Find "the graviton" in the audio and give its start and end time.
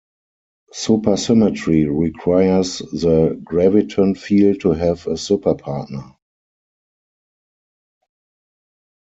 2.79-4.17